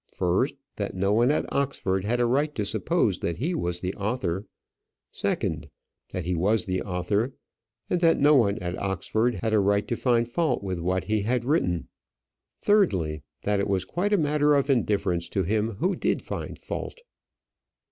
First, 0.17 0.55
that 0.77 0.95
no 0.95 1.13
one 1.13 1.29
at 1.29 1.45
Oxford 1.53 2.05
had 2.05 2.19
a 2.19 2.25
right 2.25 2.55
to 2.55 2.65
suppose 2.65 3.19
that 3.19 3.37
he 3.37 3.53
was 3.53 3.81
the 3.81 3.93
author. 3.93 4.47
Second, 5.11 5.69
that 6.09 6.25
he 6.25 6.33
was 6.33 6.65
the 6.65 6.81
author, 6.81 7.35
and 7.87 8.01
that 8.01 8.19
no 8.19 8.33
one 8.33 8.57
at 8.57 8.75
Oxford 8.79 9.35
had 9.43 9.53
a 9.53 9.59
right 9.59 9.87
to 9.87 9.95
find 9.95 10.27
fault 10.27 10.63
with 10.63 10.79
what 10.79 11.03
he 11.03 11.21
had 11.21 11.45
written. 11.45 11.87
Thirdly, 12.63 13.21
that 13.43 13.59
it 13.59 13.67
was 13.67 13.85
quite 13.85 14.11
a 14.11 14.17
matter 14.17 14.55
of 14.55 14.71
indifference 14.71 15.29
to 15.29 15.43
him 15.43 15.73
who 15.75 15.95
did 15.95 16.23
find 16.23 16.57
fault. 16.57 17.01